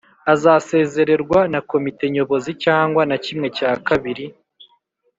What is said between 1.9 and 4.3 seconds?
Nyobozi cyangwa na kimwe cya kabiri